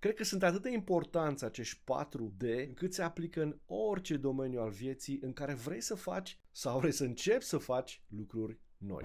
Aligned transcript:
Cred 0.00 0.14
că 0.14 0.24
sunt 0.24 0.42
atât 0.42 0.62
de 0.62 0.70
importanți 0.70 1.44
acești 1.44 1.78
4D 1.78 2.66
încât 2.66 2.94
se 2.94 3.02
aplică 3.02 3.42
în 3.42 3.56
orice 3.66 4.16
domeniu 4.16 4.60
al 4.60 4.70
vieții 4.70 5.18
în 5.22 5.32
care 5.32 5.54
vrei 5.54 5.80
să 5.80 5.94
faci 5.94 6.38
sau 6.50 6.78
vrei 6.78 6.92
să 6.92 7.04
începi 7.04 7.44
să 7.44 7.56
faci 7.56 8.02
lucruri 8.08 8.60
noi. 8.76 9.02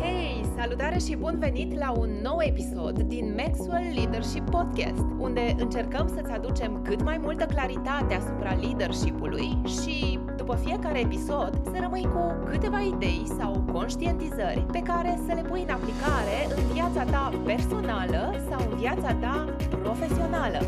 Hei, 0.00 0.44
salutare 0.56 0.98
și 0.98 1.16
bun 1.16 1.38
venit 1.38 1.74
la 1.74 1.90
un 1.90 2.10
nou 2.10 2.42
episod 2.42 3.00
din 3.02 3.34
Maxwell 3.34 3.94
Leadership 3.94 4.50
Podcast, 4.50 5.04
unde 5.18 5.54
încercăm 5.58 6.08
să-ți 6.08 6.30
aducem 6.30 6.82
cât 6.82 7.02
mai 7.02 7.18
multă 7.18 7.44
claritate 7.44 8.14
asupra 8.14 8.54
leadership-ului 8.54 9.62
și, 9.64 10.18
după 10.36 10.56
fiecare 10.56 11.00
episod, 11.00 11.60
să 11.64 11.76
rămâi 11.80 12.04
cu 12.04 12.44
câteva 12.50 12.80
idei 12.80 13.22
sau 13.38 13.64
conștientizări 13.72 14.66
pe 14.72 14.78
care 14.78 15.18
să 15.26 15.32
le 15.34 15.42
pui 15.42 15.62
în 15.62 15.68
aplicare 15.68 16.38
în 16.56 16.67
viața 16.92 17.10
ta 17.10 17.42
personală 17.44 18.46
sau 18.48 18.70
în 18.70 18.78
viața 18.78 19.14
ta 19.14 19.56
profesională. 19.70 20.58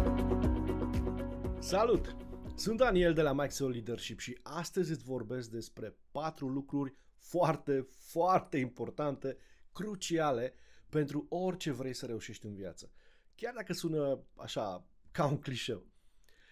Salut! 1.60 2.16
Sunt 2.54 2.76
Daniel 2.76 3.14
de 3.14 3.22
la 3.22 3.32
Maxwell 3.32 3.72
Leadership 3.72 4.18
și 4.18 4.38
astăzi 4.42 4.90
îți 4.90 5.04
vorbesc 5.04 5.50
despre 5.50 5.96
patru 6.10 6.48
lucruri 6.48 6.94
foarte, 7.16 7.88
foarte 7.96 8.58
importante, 8.58 9.36
cruciale 9.72 10.54
pentru 10.88 11.26
orice 11.28 11.70
vrei 11.70 11.94
să 11.94 12.06
reușești 12.06 12.46
în 12.46 12.54
viață. 12.54 12.90
Chiar 13.34 13.54
dacă 13.54 13.72
sună 13.72 14.20
așa, 14.36 14.86
ca 15.10 15.26
un 15.26 15.38
clișeu. 15.38 15.86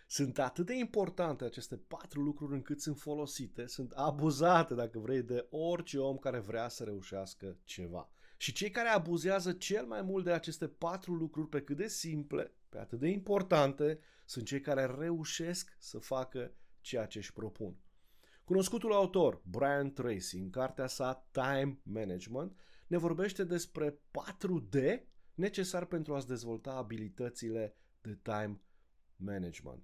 Sunt 0.07 0.39
atât 0.39 0.67
de 0.67 0.75
importante 0.75 1.45
aceste 1.45 1.77
patru 1.77 2.21
lucruri 2.23 2.55
încât 2.55 2.81
sunt 2.81 2.99
folosite, 2.99 3.67
sunt 3.67 3.93
abuzate, 3.93 4.75
dacă 4.75 4.99
vrei, 4.99 5.23
de 5.23 5.47
orice 5.51 5.99
om 5.99 6.17
care 6.17 6.39
vrea 6.39 6.69
să 6.69 6.85
reușească 6.85 7.57
ceva. 7.65 8.09
Și 8.41 8.53
cei 8.53 8.71
care 8.71 8.89
abuzează 8.89 9.53
cel 9.53 9.87
mai 9.87 10.03
mult 10.03 10.25
de 10.25 10.33
aceste 10.33 10.69
patru 10.69 11.15
lucruri, 11.15 11.49
pe 11.49 11.63
cât 11.63 11.77
de 11.77 11.89
simple, 11.89 12.53
pe 12.69 12.79
atât 12.79 12.99
de 12.99 13.09
importante, 13.09 13.99
sunt 14.25 14.47
cei 14.47 14.61
care 14.61 14.87
reușesc 14.99 15.77
să 15.79 15.99
facă 15.99 16.53
ceea 16.81 17.07
ce 17.07 17.19
își 17.19 17.33
propun. 17.33 17.77
Cunoscutul 18.45 18.93
autor 18.93 19.43
Brian 19.45 19.93
Tracy, 19.93 20.37
în 20.37 20.51
cartea 20.51 20.87
sa 20.87 21.29
Time 21.31 21.81
Management, 21.83 22.59
ne 22.87 22.97
vorbește 22.97 23.45
despre 23.45 23.91
4D 23.93 25.01
necesar 25.35 25.85
pentru 25.85 26.15
a-ți 26.15 26.27
dezvolta 26.27 26.73
abilitățile 26.73 27.77
de 28.01 28.19
time 28.23 28.61
management. 29.17 29.83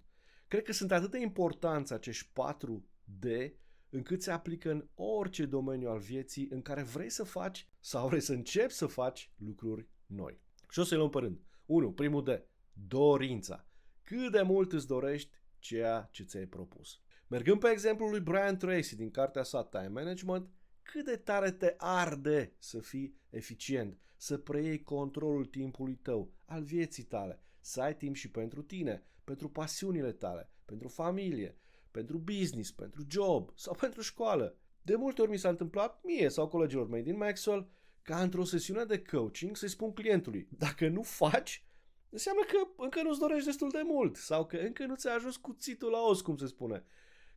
Cred 0.49 0.63
că 0.63 0.73
sunt 0.73 0.93
atât 0.93 1.11
de 1.11 1.19
importanți 1.19 1.93
acești 1.93 2.31
4D 2.33 3.53
încât 3.95 4.23
se 4.23 4.31
aplică 4.31 4.71
în 4.71 4.89
orice 4.95 5.47
domeniu 5.47 5.89
al 5.89 5.99
vieții 5.99 6.49
în 6.51 6.63
care 6.63 6.83
vrei 6.83 7.11
să 7.11 7.25
faci 7.25 7.69
sau 7.81 8.09
vrei 8.09 8.21
să 8.21 8.33
începi 8.33 8.73
să 8.73 8.87
faci 8.87 9.31
lucruri 9.37 9.89
noi. 10.07 10.41
Și 10.71 10.79
o 10.79 10.83
să-i 10.83 10.97
luăm 10.97 11.11
pe 11.11 11.19
rând. 11.19 11.41
1. 11.67 11.93
Primul 11.93 12.25
D. 12.25 12.29
Dorința. 12.73 13.67
Cât 14.03 14.33
de 14.33 14.43
mult 14.43 14.73
îți 14.73 14.87
dorești 14.87 15.31
ceea 15.59 16.09
ce 16.11 16.23
ți-ai 16.23 16.47
propus. 16.47 17.01
Mergând 17.27 17.61
pe 17.61 17.69
exemplul 17.69 18.11
lui 18.11 18.21
Brian 18.21 18.59
Tracy 18.59 18.97
din 18.97 19.11
cartea 19.11 19.43
sa 19.43 19.65
Time 19.65 19.89
Management, 19.89 20.49
cât 20.83 21.05
de 21.05 21.17
tare 21.17 21.51
te 21.51 21.75
arde 21.77 22.55
să 22.59 22.81
fii 22.81 23.17
eficient, 23.31 23.99
să 24.17 24.39
preiei 24.39 24.83
controlul 24.83 25.47
timpului 25.47 25.95
tău, 25.95 26.33
al 26.45 26.63
vieții 26.63 27.03
tale, 27.03 27.41
să 27.61 27.81
ai 27.81 27.97
timp 27.97 28.15
și 28.15 28.31
pentru 28.31 28.63
tine, 28.63 29.03
pentru 29.25 29.49
pasiunile 29.49 30.13
tale, 30.13 30.51
pentru 30.65 30.89
familie, 30.89 31.59
pentru 31.95 32.19
business, 32.19 32.71
pentru 32.71 33.05
job 33.09 33.51
sau 33.55 33.75
pentru 33.75 34.01
școală. 34.01 34.59
De 34.83 34.95
multe 34.95 35.21
ori 35.21 35.31
mi 35.31 35.39
s-a 35.39 35.49
întâmplat 35.49 36.01
mie 36.03 36.29
sau 36.29 36.49
colegilor 36.49 36.89
mei 36.89 37.03
din 37.03 37.17
Maxwell 37.17 37.71
ca 38.03 38.23
într-o 38.23 38.45
sesiune 38.45 38.85
de 38.85 39.03
coaching 39.03 39.57
să-i 39.57 39.69
spun 39.69 39.93
clientului, 39.93 40.49
dacă 40.51 40.89
nu 40.89 41.03
faci, 41.03 41.65
înseamnă 42.11 42.43
că 42.43 42.83
încă 42.83 43.03
nu-ți 43.03 43.19
dorești 43.19 43.47
destul 43.47 43.69
de 43.71 43.83
mult 43.85 44.17
sau 44.17 44.47
că 44.47 44.57
încă 44.57 44.87
nu 44.87 44.95
ți-a 44.95 45.13
ajuns 45.13 45.37
cuțitul 45.37 45.91
la 45.91 46.01
os, 46.01 46.21
cum 46.21 46.37
se 46.37 46.47
spune 46.47 46.85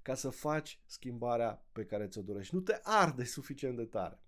ca 0.01 0.15
să 0.15 0.29
faci 0.29 0.79
schimbarea 0.85 1.65
pe 1.71 1.85
care 1.85 2.07
ți-o 2.07 2.21
dorești. 2.21 2.55
Nu 2.55 2.61
te 2.61 2.79
arde 2.83 3.23
suficient 3.23 3.77
de 3.77 3.85
tare. 3.85 4.21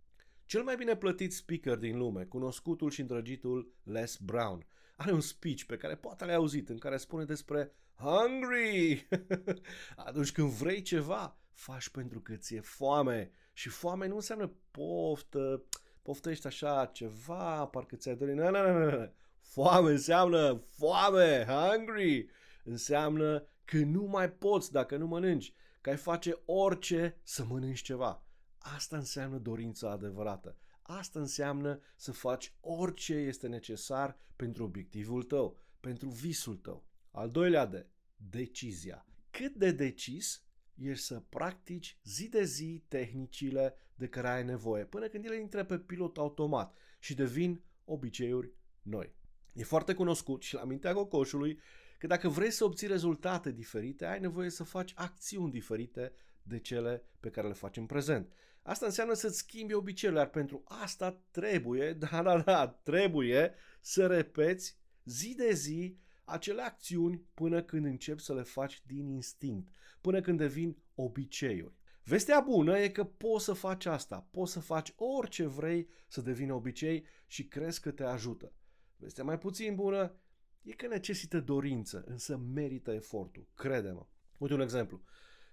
Cel 0.46 0.63
mai 0.63 0.75
bine 0.75 0.96
plătit 0.96 1.34
speaker 1.34 1.78
din 1.78 1.97
lume, 1.97 2.23
cunoscutul 2.23 2.90
și 2.90 3.01
îndrăgitul 3.01 3.73
Les 3.84 4.17
Brown, 4.17 4.67
are 4.96 5.11
un 5.11 5.22
speech 5.22 5.63
pe 5.63 5.78
care 5.78 5.96
poate 5.96 6.25
l-ai 6.25 6.35
auzit, 6.35 6.69
în 6.69 6.78
care 6.78 6.97
spune 6.97 7.23
despre 7.23 7.75
hungry. 7.99 9.07
Atunci 9.95 10.31
când 10.31 10.49
vrei 10.49 10.81
ceva, 10.81 11.37
faci 11.53 11.89
pentru 11.89 12.19
că 12.19 12.35
ți-e 12.35 12.61
foame. 12.61 13.31
Și 13.53 13.69
foame 13.69 14.07
nu 14.07 14.15
înseamnă 14.15 14.51
poftă, 14.71 15.63
poftești 16.01 16.47
așa 16.47 16.89
ceva, 16.93 17.65
parcă 17.65 17.95
ți-ai 17.95 18.15
dorit. 18.15 18.35
Nu, 18.35 18.49
nu, 18.49 18.79
nu, 18.79 18.89
nu. 18.89 19.13
Foame 19.39 19.91
înseamnă 19.91 20.63
foame, 20.65 21.45
hungry. 21.45 22.29
Înseamnă 22.63 23.47
că 23.65 23.77
nu 23.77 24.03
mai 24.03 24.31
poți 24.31 24.71
dacă 24.71 24.97
nu 24.97 25.07
mănânci 25.07 25.53
că 25.81 25.89
ai 25.89 25.97
face 25.97 26.41
orice 26.45 27.19
să 27.23 27.45
mănânci 27.45 27.81
ceva. 27.81 28.23
Asta 28.57 28.97
înseamnă 28.97 29.37
dorința 29.37 29.91
adevărată. 29.91 30.57
Asta 30.81 31.19
înseamnă 31.19 31.79
să 31.95 32.11
faci 32.11 32.53
orice 32.59 33.13
este 33.13 33.47
necesar 33.47 34.17
pentru 34.35 34.63
obiectivul 34.63 35.23
tău, 35.23 35.57
pentru 35.79 36.09
visul 36.09 36.55
tău. 36.55 36.88
Al 37.19 37.30
doilea 37.30 37.66
de, 37.66 37.85
decizia. 38.16 39.06
Cât 39.30 39.56
de 39.56 39.72
decis 39.72 40.44
ești 40.75 41.03
să 41.03 41.24
practici 41.30 41.97
zi 42.03 42.30
de 42.30 42.44
zi 42.44 42.84
tehnicile 42.88 43.75
de 43.96 44.07
care 44.07 44.28
ai 44.28 44.44
nevoie, 44.44 44.85
până 44.85 45.07
când 45.07 45.25
ele 45.25 45.40
intră 45.40 45.63
pe 45.63 45.79
pilot 45.79 46.18
automat 46.18 46.78
și 47.00 47.13
devin 47.13 47.62
obiceiuri 47.85 48.52
noi. 48.81 49.13
E 49.53 49.63
foarte 49.63 49.94
cunoscut 49.94 50.41
și 50.41 50.53
la 50.53 50.63
mintea 50.63 50.94
cocoșului 50.94 51.59
că 51.97 52.08
dacă 52.08 52.29
vrei 52.29 52.52
să 52.52 52.63
obții 52.63 52.88
rezultate 52.88 53.52
diferite, 53.52 54.06
ai 54.06 54.19
nevoie 54.19 54.50
să 54.50 54.63
faci 54.63 54.91
acțiuni 54.96 55.52
diferite 55.52 56.13
de 56.44 56.59
cele 56.59 57.03
pe 57.19 57.29
care 57.29 57.47
le 57.47 57.53
faci 57.53 57.78
în 57.78 57.85
prezent. 57.85 58.31
Asta 58.62 58.85
înseamnă 58.85 59.13
să-ți 59.13 59.38
schimbi 59.38 59.74
obiceiurile, 59.74 60.24
iar 60.24 60.31
pentru 60.31 60.63
asta 60.66 61.22
trebuie, 61.31 61.94
da, 62.09 62.22
da, 62.24 62.41
da, 62.41 62.68
trebuie 62.68 63.53
să 63.81 64.08
repeți 64.08 64.78
zi 65.03 65.35
de 65.35 65.53
zi 65.53 65.97
acele 66.29 66.62
acțiuni 66.62 67.23
până 67.34 67.63
când 67.63 67.85
începi 67.85 68.22
să 68.22 68.34
le 68.34 68.41
faci 68.41 68.81
din 68.85 69.07
instinct, 69.07 69.69
până 70.01 70.22
când 70.22 70.38
devin 70.38 70.78
obiceiuri. 70.95 71.78
Vestea 72.03 72.40
bună 72.40 72.79
e 72.79 72.90
că 72.90 73.03
poți 73.03 73.45
să 73.45 73.53
faci 73.53 73.85
asta, 73.85 74.28
poți 74.31 74.51
să 74.51 74.59
faci 74.59 74.94
orice 74.95 75.45
vrei 75.45 75.90
să 76.07 76.22
devină 76.22 76.53
obicei 76.53 77.06
și 77.28 77.47
crezi 77.47 77.81
că 77.81 77.91
te 77.91 78.03
ajută. 78.03 78.53
Vestea 78.95 79.23
mai 79.23 79.38
puțin 79.38 79.75
bună 79.75 80.16
e 80.62 80.72
că 80.72 80.88
necesită 80.88 81.40
dorință, 81.40 82.03
însă 82.07 82.38
merită 82.38 82.91
efortul, 82.91 83.47
crede-mă. 83.56 84.07
Uite 84.38 84.53
un 84.53 84.61
exemplu. 84.61 85.01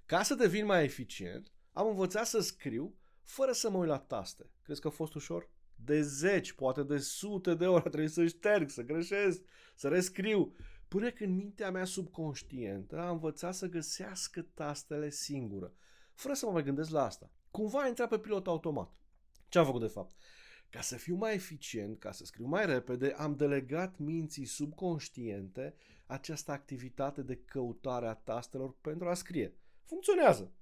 Ca 0.07 0.23
să 0.23 0.35
devin 0.35 0.67
mai 0.67 0.85
eficient, 0.85 1.53
am 1.73 1.87
învățat 1.89 2.27
să 2.27 2.41
scriu 2.41 2.97
fără 3.23 3.53
să 3.53 3.71
mă 3.71 3.79
uit 3.79 3.89
la 3.89 3.99
taste. 3.99 4.51
Crezi 4.63 4.81
că 4.81 4.87
a 4.87 4.91
fost 4.91 5.15
ușor? 5.15 5.51
De 5.85 6.03
zeci, 6.03 6.53
poate 6.53 6.83
de 6.83 6.99
sute 6.99 7.55
de 7.55 7.67
ori 7.67 7.83
trebuie 7.83 8.09
să 8.09 8.27
șterg, 8.27 8.71
să 8.71 8.83
greșesc, 8.83 9.43
să 9.75 9.89
rescriu. 9.89 10.55
Până 10.89 11.11
când 11.11 11.37
mintea 11.37 11.71
mea 11.71 11.85
subconștientă 11.85 12.99
a 12.99 13.11
învățat 13.11 13.55
să 13.55 13.67
găsească 13.67 14.43
tastele 14.55 15.11
singură, 15.11 15.73
fără 16.15 16.35
să 16.35 16.47
mă 16.47 16.53
mai 16.53 16.63
gândesc 16.63 16.91
la 16.91 17.05
asta. 17.05 17.31
Cumva 17.51 17.83
a 17.83 17.89
intrat 17.89 18.09
pe 18.09 18.19
pilot 18.19 18.47
automat. 18.47 18.95
Ce 19.49 19.59
am 19.59 19.65
făcut 19.65 19.81
de 19.81 19.87
fapt? 19.87 20.15
Ca 20.71 20.81
să 20.81 20.97
fiu 20.97 21.15
mai 21.15 21.35
eficient, 21.35 21.99
ca 21.99 22.13
să 22.13 22.25
scriu 22.25 22.47
mai 22.47 22.67
repede, 22.67 23.15
am 23.17 23.37
delegat 23.37 23.99
minții 23.99 24.45
subconștiente 24.45 25.75
această 26.07 26.53
activitate 26.53 27.23
de 27.23 27.37
căutare 27.37 28.07
a 28.07 28.15
tastelor 28.15 28.77
pentru 28.81 29.09
a 29.09 29.15
scrie. 29.15 29.55
Funcționează! 29.85 30.53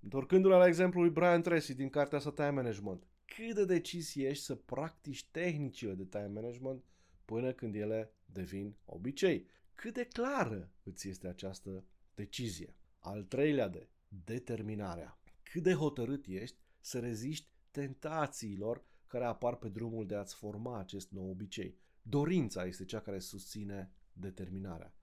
Întorcându-ne 0.00 0.54
la 0.54 0.66
exemplul 0.66 1.02
lui 1.02 1.12
Brian 1.12 1.42
Tracy 1.42 1.74
din 1.74 1.88
cartea 1.88 2.18
sa 2.18 2.30
Time 2.30 2.50
Management, 2.50 3.06
cât 3.36 3.54
de 3.54 3.64
decis 3.64 4.14
ești 4.14 4.44
să 4.44 4.54
practici 4.54 5.24
tehnicile 5.30 5.94
de 5.94 6.04
time 6.04 6.26
management 6.26 6.84
până 7.24 7.52
când 7.52 7.74
ele 7.74 8.12
devin 8.26 8.76
obicei? 8.84 9.46
Cât 9.74 9.94
de 9.94 10.04
clară 10.04 10.72
îți 10.82 11.08
este 11.08 11.28
această 11.28 11.84
decizie? 12.14 12.74
Al 12.98 13.22
treilea 13.22 13.68
de 13.68 13.88
determinarea. 14.08 15.18
Cât 15.42 15.62
de 15.62 15.72
hotărât 15.72 16.26
ești 16.26 16.56
să 16.80 16.98
reziști 16.98 17.48
tentațiilor 17.70 18.84
care 19.06 19.24
apar 19.24 19.56
pe 19.56 19.68
drumul 19.68 20.06
de 20.06 20.14
a-ți 20.14 20.34
forma 20.34 20.78
acest 20.78 21.10
nou 21.10 21.30
obicei. 21.30 21.78
Dorința 22.02 22.64
este 22.64 22.84
cea 22.84 23.00
care 23.00 23.18
susține 23.18 23.92
determinarea. 24.12 24.94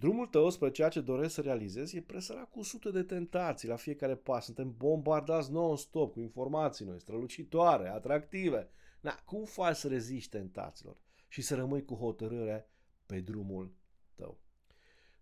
Drumul 0.00 0.26
tău 0.26 0.50
spre 0.50 0.70
ceea 0.70 0.88
ce 0.88 1.00
dorești 1.00 1.32
să 1.32 1.40
realizezi 1.40 1.96
e 1.96 2.02
presărat 2.02 2.50
cu 2.50 2.62
sute 2.62 2.90
de 2.90 3.02
tentații 3.02 3.68
la 3.68 3.76
fiecare 3.76 4.16
pas. 4.16 4.44
Suntem 4.44 4.74
bombardați 4.76 5.52
non-stop 5.52 6.12
cu 6.12 6.20
informații 6.20 6.84
noi, 6.84 7.00
strălucitoare, 7.00 7.88
atractive. 7.88 8.68
Na, 9.00 9.14
cum 9.24 9.44
faci 9.44 9.76
să 9.76 9.88
reziști 9.88 10.30
tentațiilor 10.30 10.96
și 11.28 11.42
să 11.42 11.54
rămâi 11.54 11.84
cu 11.84 11.94
hotărâre 11.94 12.70
pe 13.06 13.20
drumul 13.20 13.74
tău? 14.14 14.40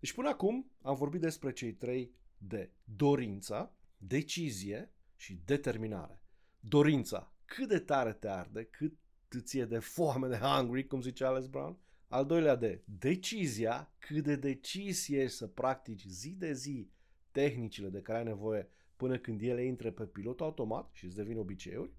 Deci 0.01 0.13
până 0.13 0.29
acum 0.29 0.71
am 0.83 0.95
vorbit 0.95 1.21
despre 1.21 1.53
cei 1.53 1.73
trei 1.73 2.15
de 2.37 2.71
dorința, 2.85 3.73
decizie 3.97 4.93
și 5.17 5.41
determinare. 5.45 6.21
Dorința 6.61 7.33
cât 7.45 7.69
de 7.69 7.79
tare 7.79 8.13
te 8.13 8.29
arde, 8.29 8.65
cât 8.65 8.97
ție 9.41 9.65
de 9.65 9.79
foame, 9.79 10.29
de 10.29 10.37
hungry, 10.37 10.87
cum 10.87 11.01
zice 11.01 11.25
Alex 11.25 11.47
Brown. 11.47 11.79
Al 12.09 12.27
doilea 12.27 12.55
de 12.55 12.83
decizia, 12.85 13.93
cât 13.99 14.25
de 14.25 14.37
decis 14.37 15.09
ești 15.09 15.37
să 15.37 15.47
practici 15.47 16.05
zi 16.07 16.31
de 16.31 16.53
zi 16.53 16.91
tehnicile 17.31 17.89
de 17.89 18.01
care 18.01 18.19
ai 18.19 18.25
nevoie 18.25 18.69
până 18.97 19.19
când 19.19 19.43
ele 19.43 19.65
intre 19.65 19.93
pe 19.93 20.05
pilot 20.05 20.41
automat 20.41 20.91
și 20.93 21.05
îți 21.05 21.15
devin 21.15 21.39
obiceiuri. 21.39 21.93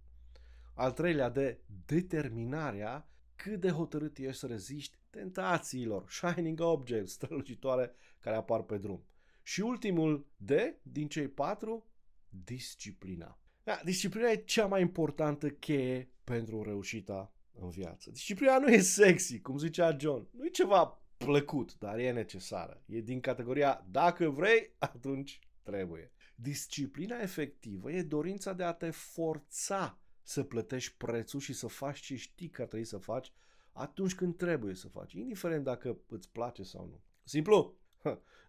Al 0.74 0.92
treilea 0.92 1.30
de 1.30 1.60
determinarea, 1.86 3.10
cât 3.36 3.60
de 3.60 3.70
hotărât 3.70 4.18
ești 4.18 4.40
să 4.40 4.48
reziști 4.48 4.98
tentațiilor, 5.10 6.10
shining 6.10 6.60
objects, 6.60 7.12
strălucitoare 7.12 7.92
care 8.20 8.36
apar 8.36 8.62
pe 8.62 8.78
drum. 8.78 9.04
Și 9.44 9.62
ultimul 9.62 10.28
de, 10.38 10.80
din 10.82 11.08
cei 11.08 11.28
patru, 11.28 11.86
disciplina. 12.30 13.40
Da, 13.64 13.82
disciplina 13.84 14.30
e 14.30 14.36
cea 14.36 14.66
mai 14.66 14.82
importantă 14.82 15.50
cheie 15.50 16.10
pentru 16.24 16.64
reușita 16.64 17.34
în 17.62 17.70
viață. 17.70 18.10
Disciplina 18.12 18.58
nu 18.58 18.68
e 18.68 18.80
sexy, 18.80 19.42
cum 19.42 19.58
zicea 19.58 19.98
John. 20.00 20.28
Nu 20.32 20.46
e 20.46 20.50
ceva 20.50 21.02
plăcut, 21.18 21.78
dar 21.78 21.98
e 21.98 22.12
necesară. 22.12 22.84
E 22.86 23.02
din 23.02 23.20
categoria 23.20 23.86
dacă 23.92 24.30
vrei, 24.30 24.76
atunci 24.78 25.40
trebuie. 25.64 26.12
Disciplina 26.36 27.20
efectivă 27.22 27.92
e 27.92 28.02
dorința 28.02 28.54
de 28.54 28.64
a 28.64 28.74
te 28.74 28.90
forța 28.90 30.00
să 30.24 30.44
plătești 30.44 30.96
prețul 30.98 31.40
și 31.40 31.54
să 31.54 31.68
faci 31.68 32.00
ce 32.00 32.16
știi 32.16 32.50
că 32.50 32.62
ar 32.62 32.68
trebui 32.68 32.86
să 32.86 32.98
faci 32.98 33.34
atunci 33.72 34.16
când 34.16 34.38
trebuie 34.38 34.76
să 34.76 34.88
faci, 34.88 35.14
indiferent 35.14 35.64
dacă 35.64 35.98
îți 36.08 36.32
place 36.32 36.64
sau 36.64 36.86
nu. 36.86 37.02
Simplu? 37.24 37.78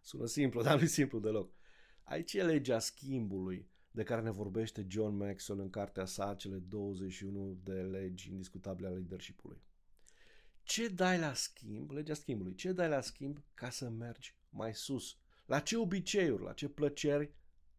Sună 0.02 0.26
simplu, 0.26 0.62
dar 0.66 0.76
nu 0.76 0.82
e 0.82 0.86
simplu 0.86 1.18
deloc. 1.18 1.52
Aici 2.04 2.32
e 2.32 2.42
legea 2.42 2.78
schimbului 2.78 3.69
de 3.90 4.02
care 4.02 4.20
ne 4.20 4.30
vorbește 4.30 4.86
John 4.88 5.16
Maxwell 5.16 5.60
în 5.60 5.70
cartea 5.70 6.04
sa, 6.04 6.34
cele 6.34 6.56
21 6.56 7.58
de 7.62 7.72
legi 7.72 8.30
indiscutabile 8.30 8.86
ale 8.86 8.96
leadership-ului. 8.96 9.62
Ce 10.62 10.88
dai 10.88 11.18
la 11.18 11.34
schimb, 11.34 11.90
legea 11.90 12.14
schimbului, 12.14 12.54
ce 12.54 12.72
dai 12.72 12.88
la 12.88 13.00
schimb 13.00 13.42
ca 13.54 13.70
să 13.70 13.88
mergi 13.88 14.36
mai 14.50 14.74
sus? 14.74 15.18
La 15.46 15.60
ce 15.60 15.76
obiceiuri, 15.76 16.42
la 16.42 16.52
ce 16.52 16.68
plăceri 16.68 17.34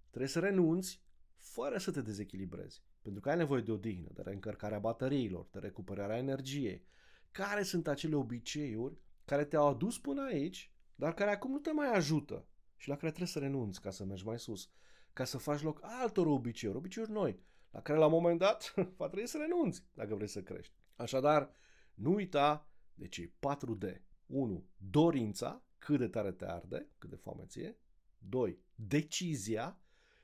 trebuie 0.07 0.29
să 0.29 0.39
renunți 0.39 1.01
fără 1.37 1.77
să 1.77 1.91
te 1.91 2.01
dezechilibrezi? 2.01 2.81
Pentru 3.01 3.21
că 3.21 3.29
ai 3.29 3.37
nevoie 3.37 3.61
de 3.61 3.71
odihnă, 3.71 4.09
de 4.13 4.21
reîncărcarea 4.21 4.79
bateriilor, 4.79 5.47
de 5.51 5.59
recuperarea 5.59 6.17
energiei. 6.17 6.85
Care 7.31 7.63
sunt 7.63 7.87
acele 7.87 8.15
obiceiuri 8.15 8.97
care 9.25 9.45
te-au 9.45 9.67
adus 9.67 9.99
până 9.99 10.23
aici, 10.23 10.71
dar 10.95 11.13
care 11.13 11.31
acum 11.31 11.51
nu 11.51 11.59
te 11.59 11.71
mai 11.71 11.87
ajută 11.87 12.45
și 12.75 12.87
la 12.87 12.95
care 12.95 13.07
trebuie 13.07 13.27
să 13.27 13.39
renunți 13.39 13.81
ca 13.81 13.91
să 13.91 14.03
mergi 14.03 14.25
mai 14.25 14.39
sus? 14.39 14.69
Ca 15.13 15.23
să 15.23 15.37
faci 15.37 15.61
loc 15.61 15.79
altor 15.81 16.27
obiceiuri, 16.27 16.77
obiceiuri 16.77 17.11
noi, 17.11 17.39
la 17.71 17.81
care 17.81 17.99
la 17.99 18.05
un 18.05 18.11
moment 18.11 18.39
dat 18.39 18.73
va 18.97 19.07
trebui 19.07 19.27
să 19.27 19.37
renunți 19.37 19.83
dacă 19.93 20.15
vrei 20.15 20.27
să 20.27 20.41
crești. 20.41 20.73
Așadar, 20.95 21.51
nu 21.93 22.13
uita 22.13 22.69
de 22.93 23.07
cei 23.07 23.27
4 23.27 23.73
D. 23.73 23.83
1. 24.25 24.65
Dorința, 24.77 25.63
cât 25.77 25.99
de 25.99 26.07
tare 26.07 26.31
te 26.31 26.45
arde, 26.45 26.89
cât 26.97 27.09
de 27.09 27.15
foame 27.15 27.45
ție. 27.45 27.77
2. 28.17 28.59
Decizia, 28.75 29.79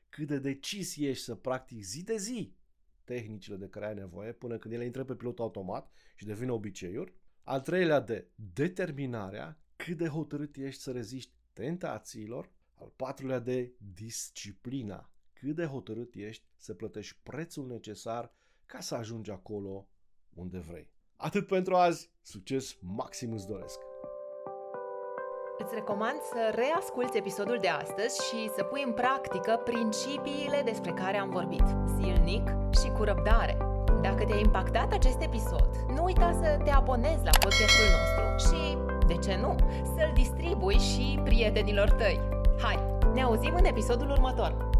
cât 0.09 0.27
de 0.27 0.39
decis 0.39 0.95
ești 0.97 1.23
să 1.23 1.35
practici 1.35 1.83
zi 1.83 2.03
de 2.03 2.17
zi 2.17 2.57
tehnicile 3.07 3.55
de 3.55 3.67
care 3.67 3.85
ai 3.85 3.93
nevoie 3.93 4.31
până 4.31 4.57
când 4.57 4.73
ele 4.73 4.85
intră 4.85 5.03
pe 5.03 5.15
pilot 5.15 5.39
automat 5.39 5.91
și 6.15 6.25
devin 6.25 6.49
obiceiuri. 6.49 7.13
Al 7.43 7.61
treilea 7.61 7.99
de 7.99 8.27
determinarea, 8.35 9.59
cât 9.75 9.97
de 9.97 10.07
hotărât 10.07 10.55
ești 10.55 10.81
să 10.81 10.91
reziști 10.91 11.31
tentațiilor. 11.53 12.51
Al 12.79 12.93
patrulea 12.95 13.39
de 13.39 13.73
disciplina. 13.93 15.11
Cât 15.33 15.55
de 15.55 15.65
hotărât 15.65 16.13
ești 16.13 16.43
să 16.55 16.73
plătești 16.73 17.17
prețul 17.23 17.67
necesar 17.67 18.31
ca 18.65 18.79
să 18.79 18.95
ajungi 18.95 19.31
acolo 19.31 19.87
unde 20.33 20.59
vrei. 20.59 20.91
Atât 21.15 21.47
pentru 21.47 21.75
azi, 21.75 22.11
succes 22.21 22.77
maxim 22.81 23.31
îți 23.31 23.47
doresc! 23.47 23.79
Îți 25.57 25.73
recomand 25.73 26.19
să 26.21 26.51
reasculți 26.55 27.17
episodul 27.17 27.57
de 27.61 27.67
astăzi 27.67 28.27
și 28.27 28.49
să 28.55 28.63
pui 28.63 28.83
în 28.85 28.93
practică 28.93 29.61
principiile 29.63 30.61
despre 30.65 30.91
care 30.91 31.17
am 31.17 31.29
vorbit, 31.29 31.63
zilnic 31.85 32.47
și 32.81 32.89
cu 32.89 33.03
răbdare. 33.03 33.57
Dacă 34.01 34.25
te-a 34.25 34.37
impactat 34.37 34.93
acest 34.93 35.21
episod, 35.21 35.69
nu 35.95 36.03
uita 36.03 36.31
să 36.31 36.61
te 36.63 36.69
abonezi 36.69 37.23
la 37.23 37.37
podcastul 37.39 37.87
nostru 37.97 38.47
și, 38.47 38.77
de 39.07 39.15
ce 39.15 39.35
nu, 39.35 39.55
să-l 39.83 40.11
distribui 40.13 40.77
și 40.77 41.19
prietenilor 41.23 41.91
tăi. 41.91 42.36
Hai, 42.59 42.79
ne 43.13 43.21
auzim 43.21 43.53
în 43.55 43.65
episodul 43.65 44.09
următor! 44.09 44.76